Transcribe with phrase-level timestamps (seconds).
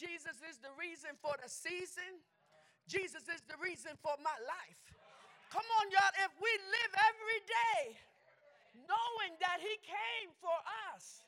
[0.00, 2.24] Jesus is the reason for the season.
[2.88, 4.80] Jesus is the reason for my life.
[5.52, 6.14] Come on, y'all.
[6.24, 7.80] If we live every day
[8.88, 10.56] knowing that He came for
[10.96, 11.20] us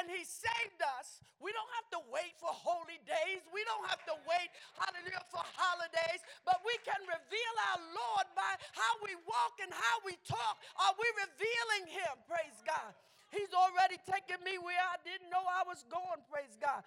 [0.00, 3.44] and He saved us, we don't have to wait for holy days.
[3.52, 4.48] We don't have to wait,
[4.80, 10.00] hallelujah, for holidays, but we can reveal our Lord by how we walk and how
[10.00, 10.64] we talk.
[10.80, 12.14] Are we revealing Him?
[12.24, 12.96] Praise God.
[13.28, 16.86] He's already taken me where I didn't know I was going, praise God.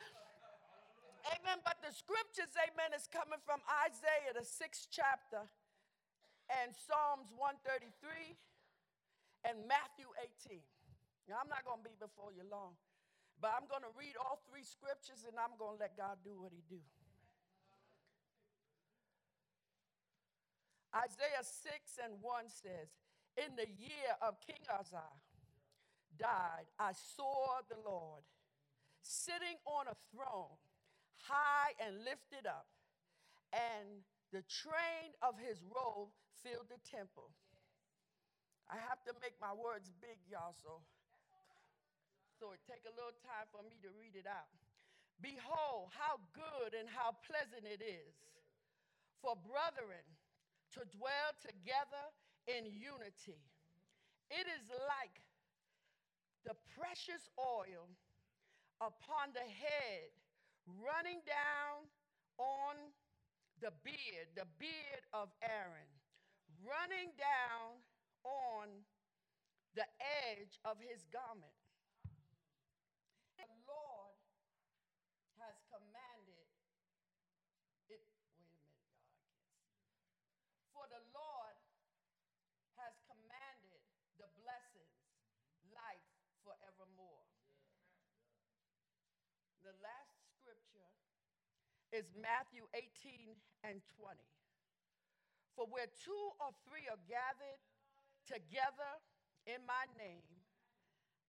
[1.27, 1.59] Amen.
[1.63, 5.43] But the scriptures, amen, is coming from Isaiah, the sixth chapter,
[6.47, 8.39] and Psalms 133
[9.43, 10.07] and Matthew
[10.47, 10.63] 18.
[11.27, 12.79] Now, I'm not going to be before you long,
[13.43, 16.39] but I'm going to read all three scriptures and I'm going to let God do
[16.39, 16.79] what he do.
[20.95, 22.87] Isaiah 6 and 1 says,
[23.35, 25.19] In the year of King Uzziah
[26.15, 28.23] died, I saw the Lord
[29.03, 30.55] sitting on a throne
[31.25, 32.67] high and lifted up,
[33.53, 34.03] and
[34.35, 36.11] the train of his robe
[36.43, 37.31] filled the temple.
[38.67, 40.83] I have to make my words big, y'all, so,
[42.35, 44.51] so it take a little time for me to read it out.
[45.23, 48.13] Behold, how good and how pleasant it is
[49.23, 50.03] for brethren
[50.77, 52.05] to dwell together
[52.45, 53.41] in unity.
[54.29, 55.15] It is like
[56.45, 57.87] the precious oil
[58.77, 60.11] upon the head
[60.67, 61.87] running down
[62.37, 62.75] on
[63.63, 65.89] the beard, the beard of Aaron,
[66.61, 67.79] running down
[68.27, 68.67] on
[69.73, 69.87] the
[70.27, 71.55] edge of his garment.
[73.39, 74.19] The Lord
[75.39, 76.51] has commanded it.
[77.87, 79.71] Wait a minute, y'all, I can't see.
[80.75, 81.57] For the Lord
[82.77, 83.81] has commanded
[84.19, 84.99] the blessings,
[85.71, 86.05] life
[86.43, 87.25] forevermore.
[89.63, 90.17] The last
[91.91, 94.19] is Matthew 18 and 20.
[95.55, 97.61] For where two or three are gathered
[98.27, 98.91] together
[99.47, 100.27] in my name,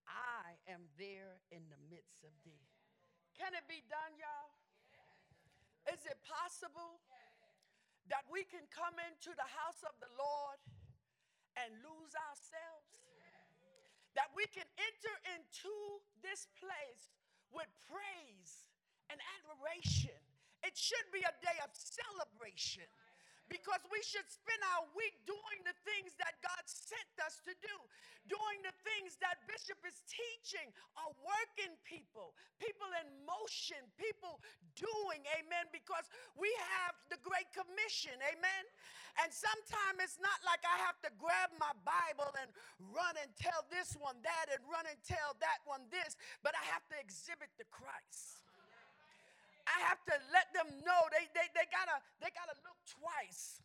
[0.05, 2.69] I am there in the midst of thee.
[3.39, 4.53] Can it be done, y'all?
[5.89, 7.01] Is it possible
[8.13, 10.61] that we can come into the house of the Lord
[11.57, 12.93] and lose ourselves?
[14.13, 15.73] That we can enter into
[16.21, 17.15] this place
[17.55, 18.67] with praise
[19.09, 20.28] and admiration
[20.63, 22.87] it should be a day of celebration
[23.49, 27.77] because we should spend our week doing the things that God sent us to do,
[28.29, 30.69] doing the things that Bishop is teaching,
[31.01, 34.41] are working people, people in motion, people
[34.77, 38.65] doing, amen, because we have the Great Commission, amen.
[39.25, 42.53] And sometimes it's not like I have to grab my Bible and
[42.93, 46.15] run and tell this one that and run and tell that one this,
[46.45, 48.38] but I have to exhibit the Christ.
[49.69, 53.61] I have to let them know they, they, they, gotta, they gotta look twice.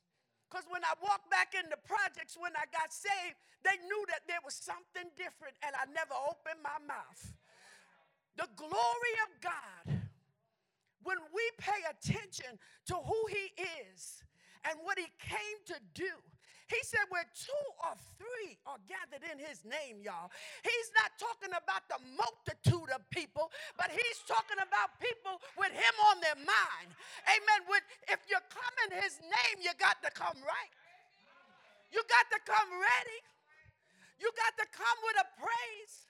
[0.51, 4.27] Because when I walked back in the projects when I got saved, they knew that
[4.27, 7.23] there was something different, and I never opened my mouth.
[8.37, 9.85] The glory of God,
[11.01, 12.59] when we pay attention
[12.91, 13.49] to who He
[13.89, 14.21] is
[14.69, 16.13] and what He came to do,
[16.73, 20.33] he said, where two or three are gathered in his name, y'all.
[20.65, 25.95] He's not talking about the multitude of people, but he's talking about people with him
[26.09, 26.89] on their mind.
[27.29, 27.59] Amen.
[27.69, 30.73] With, if you're coming his name, you got to come right.
[31.93, 33.19] You got to come ready.
[34.17, 36.09] You got to come with a praise.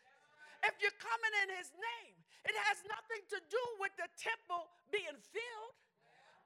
[0.63, 2.15] If you're coming in his name,
[2.47, 5.75] it has nothing to do with the temple being filled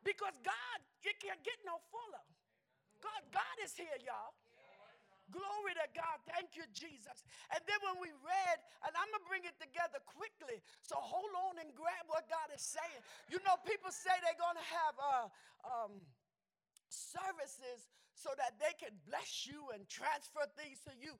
[0.01, 2.25] because God, it can't get no fuller.
[3.03, 4.33] God, God is here, y'all.
[5.27, 6.23] Glory to God.
[6.23, 7.27] Thank you, Jesus.
[7.51, 8.57] And then when we read,
[8.87, 12.47] and I'm going to bring it together quickly, so hold on and grab what God
[12.55, 13.01] is saying.
[13.27, 15.27] You know, people say they're going to have uh,
[15.67, 15.93] um,
[16.87, 21.11] services so that they can bless you and transfer things to you.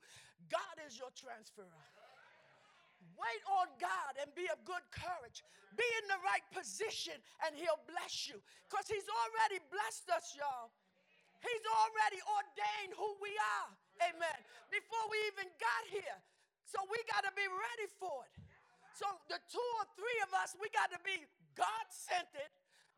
[0.48, 1.84] God is your transferer.
[3.14, 5.44] Wait on God and be of good courage.
[5.76, 10.72] Be in the right position and He'll bless you because He's already blessed us, y'all.
[11.42, 13.70] He's already ordained who we are.
[14.10, 14.38] Amen.
[14.70, 16.18] Before we even got here.
[16.66, 18.34] So we got to be ready for it.
[18.92, 21.22] So the two or three of us, we got to be
[21.54, 22.52] God centered,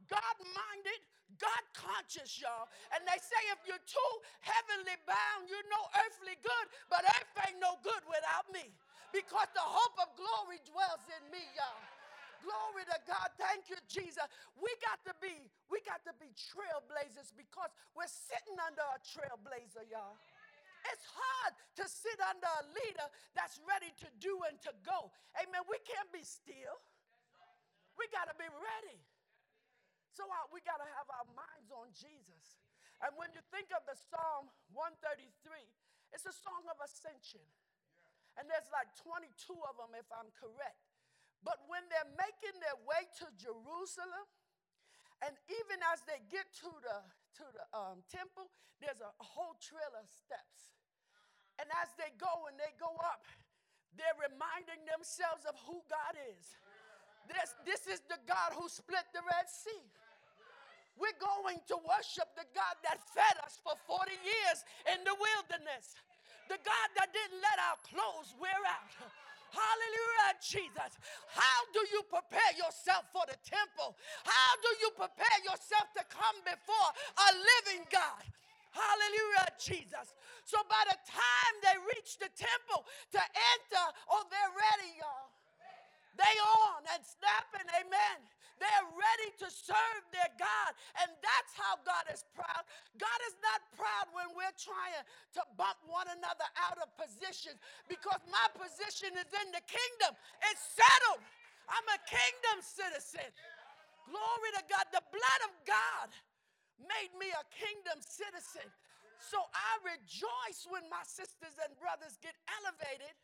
[0.08, 1.00] God minded,
[1.36, 2.66] God conscious, y'all.
[2.96, 7.60] And they say if you're too heavenly bound, you're no earthly good, but earth ain't
[7.60, 8.72] no good without me
[9.12, 11.99] because the hope of glory dwells in me, y'all.
[12.40, 13.28] Glory to God.
[13.36, 14.24] Thank you, Jesus.
[14.56, 19.84] We got to be, we got to be trailblazers because we're sitting under a trailblazer,
[19.88, 20.16] y'all.
[20.88, 25.12] It's hard to sit under a leader that's ready to do and to go.
[25.36, 25.60] Amen.
[25.68, 26.80] We can't be still.
[28.00, 28.96] We got to be ready.
[30.16, 32.60] So uh, we got to have our minds on Jesus.
[33.04, 35.28] And when you think of the Psalm 133,
[36.12, 37.44] it's a song of ascension.
[38.40, 39.28] And there's like 22
[39.68, 40.89] of them, if I'm correct.
[41.40, 44.26] But when they're making their way to Jerusalem,
[45.24, 46.98] and even as they get to the,
[47.40, 48.48] to the um, temple,
[48.80, 50.72] there's a whole trail of steps.
[51.60, 53.28] And as they go and they go up,
[53.96, 56.56] they're reminding themselves of who God is.
[57.28, 59.84] This, this is the God who split the Red Sea.
[60.96, 64.58] We're going to worship the God that fed us for 40 years
[64.92, 65.96] in the wilderness.
[66.48, 68.92] The God that didn't let our clothes wear out.
[69.52, 70.92] Hallelujah, Jesus.
[71.30, 73.98] How do you prepare yourself for the temple?
[74.24, 78.22] How do you prepare yourself to come before a living God?
[78.70, 80.14] Hallelujah, Jesus.
[80.46, 85.30] So by the time they reach the temple to enter, oh, they're ready, y'all.
[86.18, 86.36] They
[86.66, 88.18] on and snapping, amen.
[88.60, 90.70] They're ready to serve their God.
[91.00, 92.62] And that's how God is proud.
[93.00, 95.02] God is not proud when we're trying
[95.40, 97.58] to bump one another out of positions
[97.88, 100.12] because my position is in the kingdom.
[100.52, 101.24] It's settled.
[101.72, 103.32] I'm a kingdom citizen.
[104.06, 104.86] Glory to God.
[104.92, 106.08] The blood of God
[106.84, 108.68] made me a kingdom citizen.
[109.20, 113.14] So I rejoice when my sisters and brothers get elevated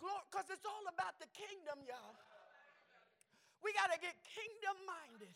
[0.00, 2.16] because it's all about the kingdom, y'all.
[3.64, 5.34] We got to get kingdom minded.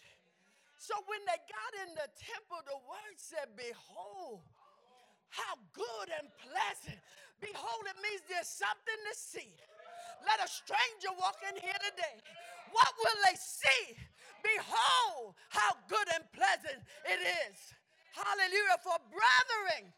[0.78, 4.42] So when they got in the temple, the word said, Behold,
[5.30, 6.98] how good and pleasant.
[7.38, 9.50] Behold, it means there's something to see.
[10.26, 12.18] Let a stranger walk in here today.
[12.70, 13.98] What will they see?
[14.42, 17.58] Behold, how good and pleasant it is.
[18.14, 18.78] Hallelujah.
[18.82, 19.90] For brethren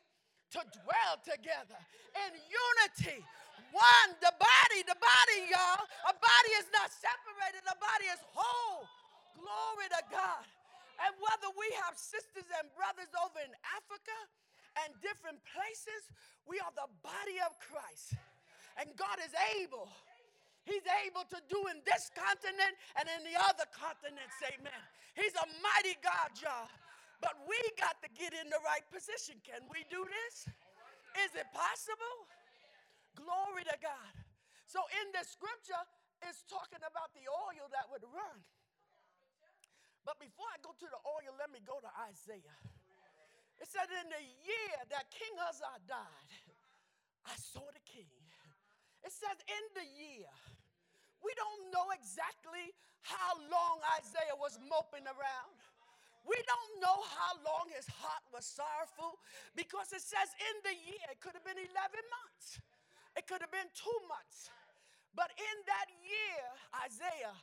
[0.54, 1.80] to dwell together
[2.28, 3.24] in unity
[3.72, 5.84] one, the body, the body, y'all.
[6.08, 8.86] A body is not separated, a body is whole.
[9.34, 10.44] Glory to God.
[11.02, 14.14] And whether we have sisters and brothers over in Africa
[14.86, 16.06] and different places,
[16.46, 18.14] we are the body of Christ.
[18.78, 19.90] And God is able.
[20.64, 24.82] He's able to do in this continent and in the other continents, amen.
[25.12, 26.70] He's a mighty God, y'all.
[27.20, 29.36] But we got to get in the right position.
[29.44, 30.48] Can we do this?
[31.24, 32.26] Is it possible?
[33.14, 34.14] Glory to God.
[34.66, 35.80] So in the scripture,
[36.26, 38.38] it's talking about the oil that would run.
[40.04, 42.58] But before I go to the oil, let me go to Isaiah.
[43.60, 46.30] It said, In the year that King Uzziah died,
[47.24, 48.10] I saw the king.
[49.00, 50.28] It says, In the year.
[51.24, 55.56] We don't know exactly how long Isaiah was moping around.
[56.28, 59.20] We don't know how long his heart was sorrowful
[59.56, 62.60] because it says in the year, it could have been 11 months.
[63.14, 64.50] It could have been two months.
[65.14, 66.42] But in that year,
[66.82, 67.34] Isaiah,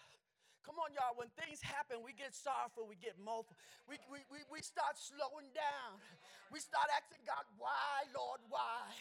[0.67, 3.55] come on, y'all, when things happen, we get sorrowful, we get mournful.
[3.87, 6.03] We, we, we, we start slowing down.
[6.51, 8.91] We start asking God, why, Lord, why?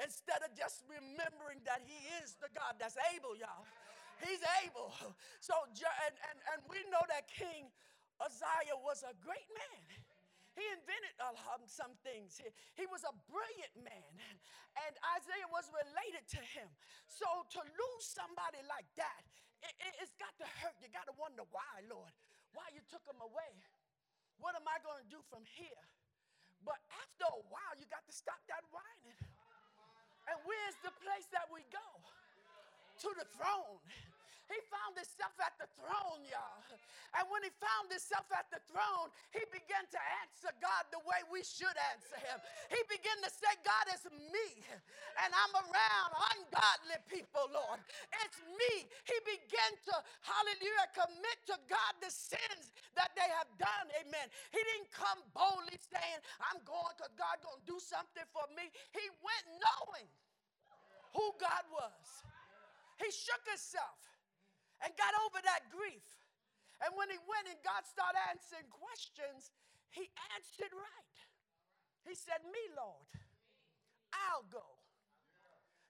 [0.00, 3.68] Instead of just remembering that He is the God that's able, y'all.
[4.24, 4.96] He's able.
[5.44, 7.68] So, and, and, and we know that King
[8.20, 9.84] Uzziah was a great man.
[10.56, 12.40] He invented uh, um, some things.
[12.40, 12.48] He,
[12.80, 14.32] he was a brilliant man,
[14.88, 16.64] and Isaiah was related to him.
[17.04, 19.20] So to lose somebody like that,
[19.60, 20.72] it, it, it's got to hurt.
[20.80, 22.08] You got to wonder why, Lord,
[22.56, 23.52] why you took him away.
[24.40, 25.84] What am I going to do from here?
[26.64, 29.20] But after a while, you got to stop that whining.
[30.26, 31.88] And where's the place that we go?
[33.04, 33.84] To the throne.
[34.46, 36.62] He found himself at the throne, y'all.
[37.18, 41.18] And when he found himself at the throne, he began to answer God the way
[41.32, 42.38] we should answer him.
[42.70, 44.48] He began to say, God, it's me.
[45.24, 47.80] And I'm around ungodly people, Lord.
[48.22, 48.74] It's me.
[49.08, 53.86] He began to, hallelujah, commit to God the sins that they have done.
[53.98, 54.28] Amen.
[54.54, 58.68] He didn't come boldly saying, I'm going because God going to do something for me.
[58.94, 60.06] He went knowing
[61.16, 62.22] who God was.
[63.00, 63.96] He shook himself
[64.84, 66.04] and got over that grief.
[66.84, 69.48] And when he went and God started answering questions,
[69.88, 71.16] he answered right.
[72.04, 73.08] He said, Me, Lord,
[74.12, 74.76] I'll go.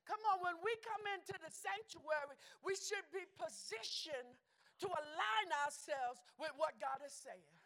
[0.07, 4.39] Come on, when we come into the sanctuary, we should be positioned
[4.79, 7.59] to align ourselves with what God is saying.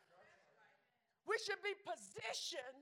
[1.29, 2.81] We should be positioned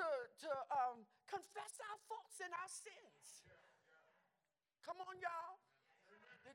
[0.00, 0.06] to,
[0.46, 3.44] to um, confess our faults and our sins.
[4.80, 5.60] Come on, y'all.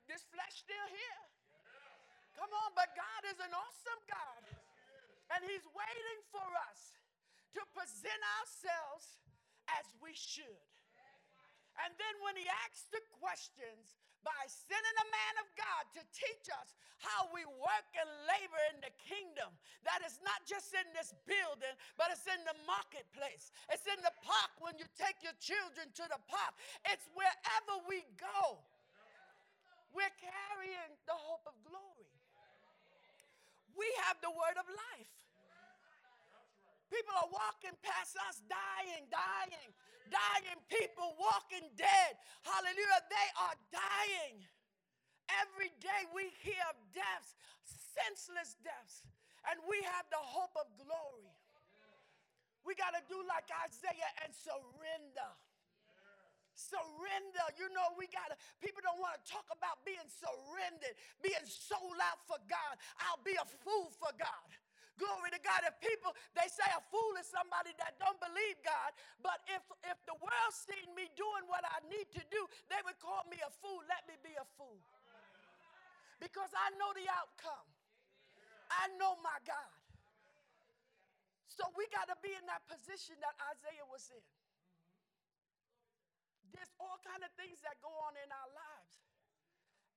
[0.06, 1.24] This flesh still here.
[2.38, 4.42] Come on, but God is an awesome God.
[5.34, 6.96] And He's waiting for us
[7.58, 9.18] to present ourselves
[9.80, 10.70] as we should.
[11.84, 16.48] And then when he asks the questions by sending a man of God to teach
[16.50, 19.52] us how we work and labor in the kingdom,
[19.84, 23.52] that is not just in this building, but it's in the marketplace.
[23.70, 26.56] It's in the park when you take your children to the park.
[26.88, 28.64] It's wherever we go.
[29.96, 32.12] We're carrying the hope of glory.
[33.72, 35.12] We have the word of life.
[36.92, 39.72] People are walking past us, dying, dying,
[40.12, 42.12] dying people, walking dead.
[42.44, 43.08] Hallelujah.
[43.08, 44.44] They are dying.
[45.32, 47.32] Every day we hear of deaths,
[47.96, 49.00] senseless deaths,
[49.48, 51.32] and we have the hope of glory.
[52.68, 55.30] We got to do like Isaiah and surrender.
[56.56, 57.46] Surrender.
[57.60, 62.00] You know, we got to, people don't want to talk about being surrendered, being sold
[62.00, 62.80] out for God.
[63.04, 64.48] I'll be a fool for God.
[64.96, 65.60] Glory to God.
[65.68, 70.00] If people, they say a fool is somebody that don't believe God, but if, if
[70.08, 72.40] the world seen me doing what I need to do,
[72.72, 73.84] they would call me a fool.
[73.84, 74.80] Let me be a fool.
[76.16, 77.68] Because I know the outcome.
[78.72, 79.72] I know my God.
[81.52, 84.24] So we got to be in that position that Isaiah was in.
[86.96, 88.96] All kind of things that go on in our lives.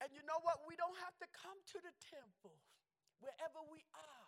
[0.03, 0.67] And you know what?
[0.67, 2.59] We don't have to come to the temple
[3.23, 4.27] wherever we are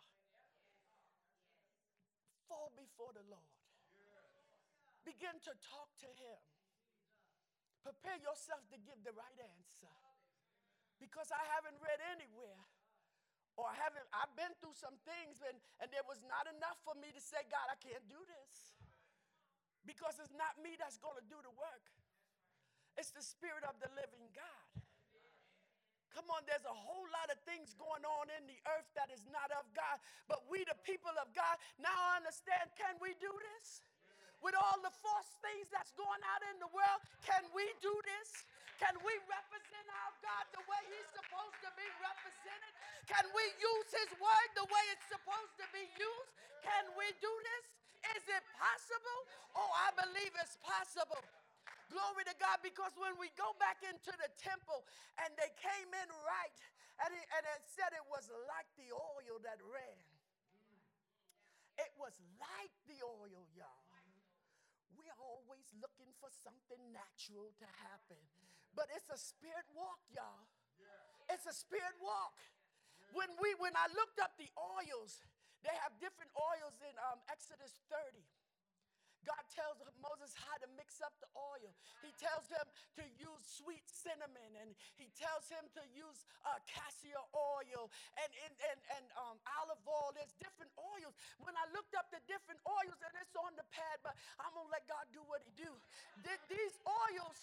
[2.48, 3.51] fall before the Lord.
[5.04, 6.40] Begin to talk to Him.
[7.84, 9.92] Prepare yourself to give the right answer.
[11.04, 12.63] Because I haven't read anywhere,
[13.60, 16.96] or I haven't, I've been through some things and, and there was not enough for
[16.96, 18.80] me to say, God, I can't do this.
[19.84, 21.84] Because it's not me that's going to do the work,
[23.01, 24.62] it's the Spirit of the living God.
[26.13, 29.25] Come on, there's a whole lot of things going on in the earth that is
[29.34, 29.98] not of God.
[30.29, 33.81] But we, the people of God, now understand can we do this?
[34.46, 38.46] With all the false things that's going out in the world, can we do this?
[38.77, 42.74] Can we represent our God the way He's supposed to be represented?
[43.10, 46.31] Can we use His word the way it's supposed to be used?
[46.62, 47.65] Can we do this?
[48.17, 49.20] Is it possible?
[49.58, 51.22] Oh, I believe it's possible.
[51.91, 54.88] Glory to God, because when we go back into the temple
[55.19, 56.60] and they came in right,
[57.03, 60.07] and it, and it said it was like the oil that ran.
[61.75, 63.91] It was like the oil, y'all.
[64.95, 68.21] We're always looking for something natural to happen,
[68.71, 70.48] but it's a spirit walk, y'all.
[71.27, 72.39] It's a spirit walk.
[73.12, 74.48] When we when I looked up the
[74.79, 75.19] oils,
[75.67, 78.24] they have different oils in um, Exodus 30.
[79.28, 81.72] God tells Moses how to mix up the oil.
[82.01, 82.66] He tells him
[82.98, 88.54] to use sweet cinnamon and he tells him to use uh, cassia oil and, and,
[88.74, 90.10] and, and um, olive oil.
[90.18, 91.13] There's different oils.
[91.38, 94.66] When I looked up the different oils, and it's on the pad, but I'm going
[94.68, 95.72] to let God do what he do.
[96.50, 97.40] These oils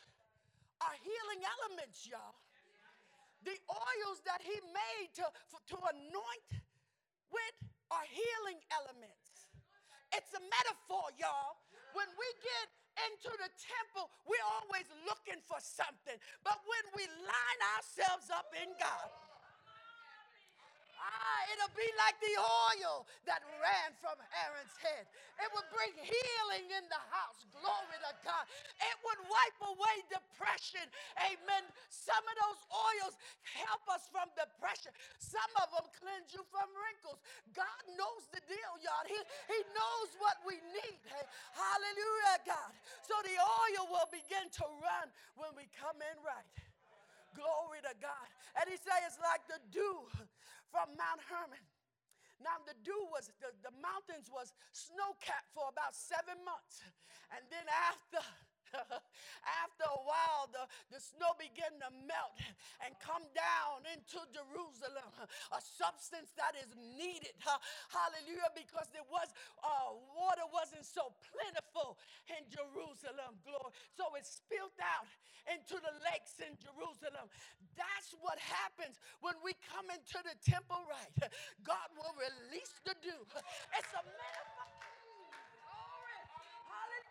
[0.83, 2.39] are healing elements, y'all.
[3.47, 5.27] The oils that he made to,
[5.75, 6.51] to anoint
[7.31, 7.57] with
[7.91, 9.28] are healing elements.
[10.15, 11.59] It's a metaphor, y'all
[11.99, 12.67] when we get
[13.11, 16.19] into the temple, we're always looking for something.
[16.47, 19.09] But when we line ourselves up in God,
[20.99, 25.07] Ah, it'll be like the oil that ran from Aaron's head.
[25.39, 27.47] It would bring healing in the house.
[27.55, 28.45] Glory to God.
[28.83, 30.83] It would wipe away depression.
[31.23, 31.63] Amen.
[31.89, 33.15] Some of those oils
[33.47, 34.91] help us from depression.
[35.23, 37.23] Some of them cleanse you from wrinkles.
[37.55, 39.07] God knows the deal, y'all.
[39.07, 39.19] He,
[39.51, 40.99] he knows what we need.
[41.07, 41.25] Hey,
[41.55, 42.73] hallelujah, God.
[43.07, 45.07] So the oil will begin to run
[45.39, 46.47] when we come in right.
[47.39, 48.29] Glory to God.
[48.59, 50.03] And he says it's like the dew
[50.71, 51.63] from Mount Hermon.
[52.39, 56.87] Now the dew was the, the mountains was snow capped for about seven months.
[57.35, 58.23] And then after
[59.65, 62.37] After a while, the, the snow began to melt
[62.85, 65.11] and come down into Jerusalem,
[65.53, 67.35] a substance that is needed.
[67.89, 69.31] Hallelujah, because there was
[69.63, 71.99] uh, water wasn't so plentiful
[72.29, 73.39] in Jerusalem.
[73.47, 73.73] Glory.
[73.95, 75.09] So it spilled out
[75.49, 77.31] into the lakes in Jerusalem.
[77.79, 81.31] That's what happens when we come into the temple right.
[81.65, 83.23] God will release the dew.
[83.79, 84.58] It's a metaphor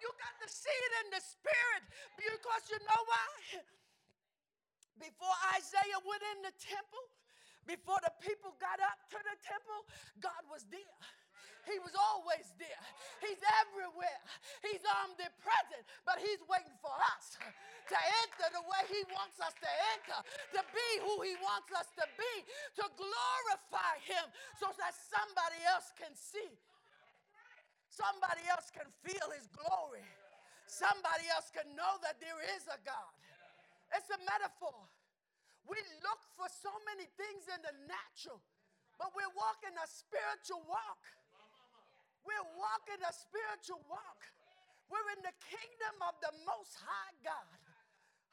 [0.08, 1.84] you got to see it in the spirit
[2.16, 3.60] because you know why?
[5.04, 7.04] Before Isaiah went in the temple,
[7.68, 9.84] before the people got up to the temple,
[10.24, 11.04] God was there.
[11.68, 12.86] He was always there.
[13.20, 14.24] He's everywhere.
[14.64, 17.36] He's omnipresent, but He's waiting for us
[17.92, 20.20] to enter the way He wants us to enter,
[20.56, 22.34] to be who He wants us to be,
[22.80, 26.56] to glorify Him so that somebody else can see
[27.98, 30.06] Somebody else can feel his glory.
[30.70, 33.13] somebody else can know that there is a God.
[33.96, 34.86] It's a metaphor.
[35.66, 38.38] We look for so many things in the natural,
[39.01, 41.01] but we're walking a spiritual walk.
[42.22, 44.22] We're walking a spiritual walk.
[44.92, 47.60] We're in the kingdom of the Most High God.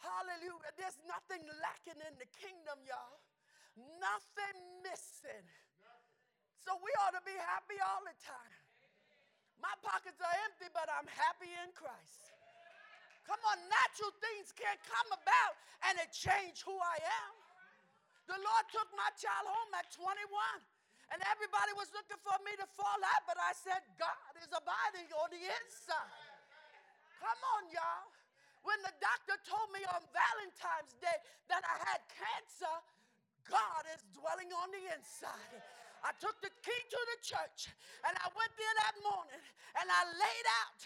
[0.03, 0.75] Hallelujah.
[0.77, 3.23] There's nothing lacking in the kingdom, y'all.
[4.03, 5.47] Nothing missing.
[6.61, 8.64] So we ought to be happy all the time.
[9.63, 12.33] My pockets are empty, but I'm happy in Christ.
[13.25, 15.55] Come on, natural things can't come about
[15.89, 17.33] and it change who I am.
[18.29, 20.29] The Lord took my child home at 21,
[21.13, 25.09] and everybody was looking for me to fall out, but I said, God is abiding
[25.13, 26.25] on the inside.
[27.21, 28.09] Come on, y'all.
[28.65, 31.19] When the doctor told me on Valentine's Day
[31.53, 32.77] that I had cancer,
[33.45, 35.84] God is dwelling on the inside.
[36.05, 37.73] I took the key to the church
[38.05, 39.41] and I went there that morning
[39.81, 40.81] and I laid out.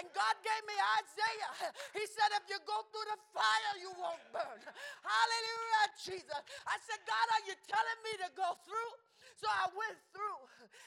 [0.00, 0.72] And God gave me
[1.04, 1.52] Isaiah.
[1.92, 4.60] He said, if you go through the fire, you won't burn.
[5.04, 6.40] Hallelujah, Jesus.
[6.64, 8.92] I said, God, are you telling me to go through?
[9.36, 10.40] So I went through.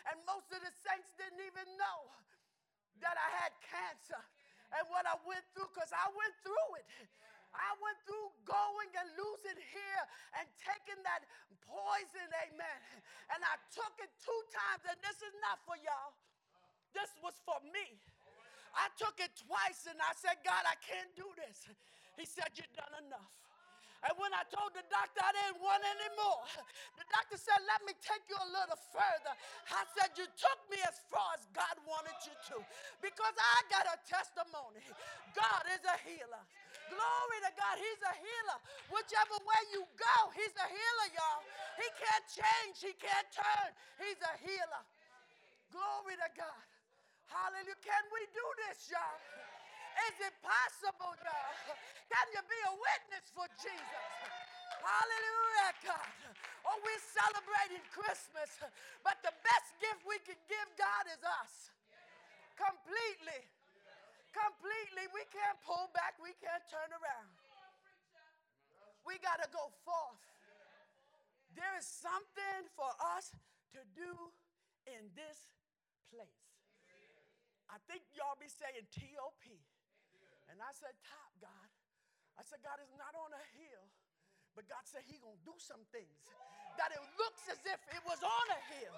[0.09, 2.09] And most of the saints didn't even know
[3.05, 4.21] that I had cancer
[4.73, 6.87] and what I went through because I went through it.
[7.55, 10.03] I went through going and losing here
[10.39, 11.23] and taking that
[11.63, 12.81] poison, amen.
[13.33, 16.13] And I took it two times, and this is not for y'all.
[16.95, 17.99] This was for me.
[18.75, 21.71] I took it twice and I said, God, I can't do this.
[22.19, 23.35] He said, You've done enough.
[24.03, 26.43] And when I told the doctor I didn't want any more,
[26.99, 29.33] the doctor said, Let me take you a little further.
[29.71, 32.57] I said, You took me as far as God wanted you to
[32.99, 34.83] because I got a testimony.
[35.31, 36.43] God is a healer.
[36.91, 37.75] Glory to God.
[37.79, 38.59] He's a healer.
[38.93, 41.43] Whichever way you go, He's a healer, y'all.
[41.79, 43.69] He can't change, He can't turn.
[44.01, 44.83] He's a healer.
[45.73, 46.65] Glory to God.
[47.27, 47.79] Hallelujah.
[47.81, 49.19] Can we do this, y'all?
[50.11, 51.75] Is it possible, y'all?
[52.11, 54.05] Can you be a witness for Jesus?
[54.83, 56.11] Hallelujah, God.
[56.67, 58.49] Oh, we're celebrating Christmas,
[59.01, 61.73] but the best gift we can give God is us.
[62.57, 63.41] Completely.
[64.35, 65.07] Completely.
[65.15, 67.31] We can't pull back, we can't turn around.
[69.07, 70.19] We got to go forth.
[71.55, 73.31] There is something for us
[73.77, 74.11] to do
[74.91, 75.55] in this
[76.11, 76.51] place.
[77.71, 79.45] I think y'all be saying TOP.
[80.51, 81.69] And I said, Top, God.
[82.35, 83.87] I said, God is not on a hill,
[84.53, 86.19] but God said He gonna do some things
[86.75, 88.95] that it looks as if it was on a hill.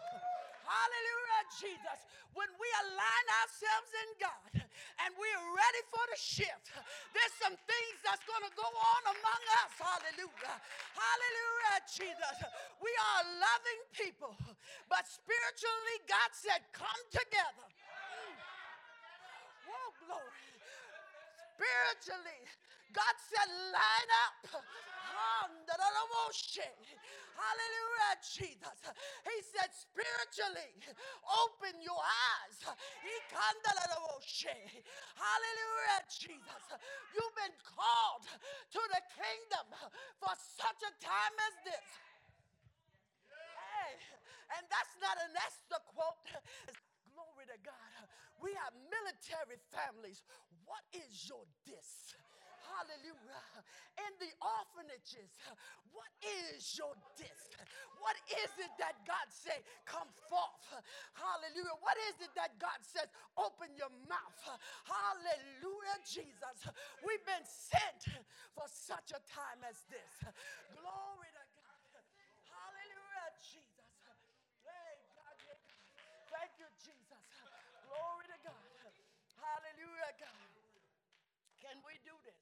[0.68, 2.00] Hallelujah, Jesus.
[2.36, 4.52] When we align ourselves in God
[5.08, 6.76] and we're ready for the shift,
[7.16, 9.72] there's some things that's going to go on among us.
[9.80, 10.60] Hallelujah.
[10.92, 12.36] Hallelujah, Jesus.
[12.84, 14.36] We are loving people,
[14.92, 17.68] but spiritually, God said, come together.
[19.72, 20.48] Oh, glory
[21.58, 22.46] spiritually.
[22.94, 24.62] God said, line up.
[27.38, 28.78] Hallelujah, Jesus.
[29.30, 30.74] He said, spiritually,
[31.46, 32.58] open your eyes.
[35.14, 36.64] Hallelujah, Jesus.
[37.14, 38.26] You've been called
[38.74, 39.70] to the kingdom
[40.18, 41.88] for such a time as this.
[43.30, 44.02] Hey,
[44.58, 46.42] and that's not an Esther quote.
[47.14, 48.02] Glory to God.
[48.42, 50.26] We have military families.
[50.66, 52.18] What is your dis?
[52.68, 53.64] Hallelujah.
[53.98, 55.32] In the orphanages,
[55.96, 57.56] what is your dis?
[58.04, 59.56] What is it that God say,
[59.88, 60.84] come forth?
[61.16, 61.80] Hallelujah.
[61.80, 63.08] What is it that God says,
[63.40, 64.44] open your mouth?
[64.84, 66.58] Hallelujah, Jesus.
[67.02, 68.22] We've been sent
[68.54, 70.28] for such a time as this.
[70.76, 72.04] Glory to God.
[72.52, 73.92] Hallelujah, Jesus.
[74.62, 75.38] Hey, God,
[76.30, 77.24] thank you, Jesus.
[77.88, 78.68] Glory to God.
[79.40, 80.52] Hallelujah, God.
[81.58, 82.38] Can we do this?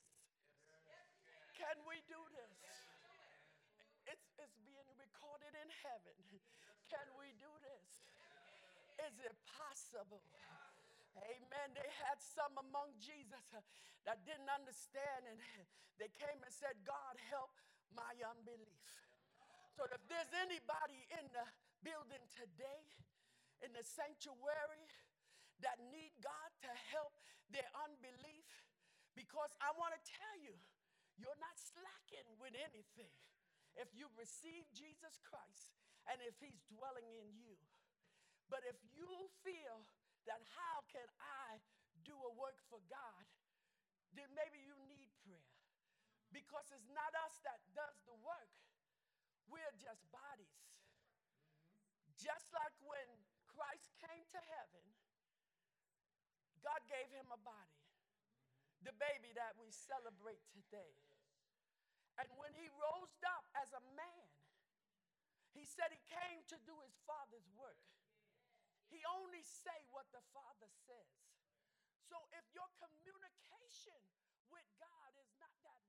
[1.66, 2.62] Can we do this?
[4.06, 6.14] It's, it's being recorded in heaven.
[6.94, 7.90] Can we do this?
[9.10, 10.22] Is it possible?
[11.18, 11.74] Amen.
[11.74, 13.66] They had some among Jesus uh,
[14.06, 15.42] that didn't understand, and
[15.98, 17.50] they came and said, God, help
[17.98, 18.86] my unbelief.
[19.74, 21.50] So if there's anybody in the
[21.82, 22.86] building today,
[23.66, 24.86] in the sanctuary,
[25.66, 27.18] that need God to help
[27.50, 28.46] their unbelief,
[29.18, 30.54] because I want to tell you,
[31.18, 33.14] you're not slacking with anything
[33.76, 35.76] if you receive Jesus Christ
[36.12, 37.56] and if He's dwelling in you.
[38.52, 39.10] But if you
[39.42, 39.86] feel
[40.30, 41.60] that how can I
[42.06, 43.26] do a work for God,
[44.14, 45.50] then maybe you need prayer.
[46.34, 48.52] Because it's not us that does the work,
[49.50, 50.62] we're just bodies.
[52.18, 53.08] Just like when
[53.50, 54.86] Christ came to heaven,
[56.64, 57.80] God gave him a body.
[58.86, 60.94] the baby that we celebrate today.
[62.20, 64.28] And when he rose up as a man,
[65.52, 67.80] he said he came to do his father's work.
[68.92, 71.12] He only say what the father says.
[72.08, 74.00] So if your communication
[74.48, 75.82] with God is not that